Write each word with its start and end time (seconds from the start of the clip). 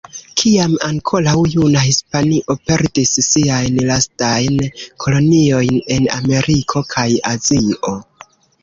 Kiam 0.41 0.71
ankoraŭ 0.85 1.35
juna 1.55 1.83
Hispanio 1.89 2.57
perdis 2.71 3.13
siajn 3.27 3.79
lastajn 3.91 4.59
koloniojn 5.05 5.79
en 5.99 6.13
Ameriko 6.21 6.87
kaj 6.97 7.11
Azio. 7.37 7.99